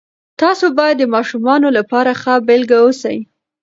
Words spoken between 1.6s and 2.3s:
لپاره